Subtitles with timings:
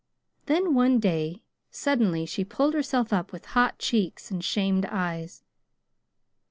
[0.47, 5.43] Then, one day, suddenly she pulled herself up with hot cheeks and shamed eyes.